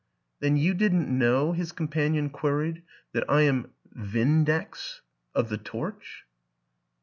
"Then 0.39 0.57
you 0.57 0.73
didn't 0.73 1.15
know," 1.15 1.51
his 1.51 1.71
companion 1.71 2.31
queried, 2.31 2.81
"that 3.13 3.23
I 3.29 3.41
am' 3.41 3.69
Vindex' 4.11 5.01
of 5.35 5.49
The 5.49 5.59
Torch?" 5.59 6.25